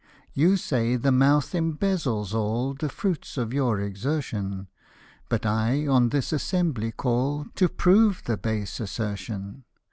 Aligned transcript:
"You 0.33 0.57
say 0.57 0.95
the 0.95 1.11
mouth 1.11 1.53
embezzles 1.53 2.33
all 2.33 2.73
The 2.73 2.89
fruit 2.89 3.37
of 3.37 3.53
your 3.53 3.79
exertion; 3.79 4.67
But 5.29 5.45
I 5.45 5.85
on 5.85 6.09
this 6.09 6.33
assembly 6.33 6.91
call 6.91 7.45
To 7.53 7.69
prove 7.69 8.23
the 8.23 8.35
base 8.35 8.79
assertion. 8.79 9.63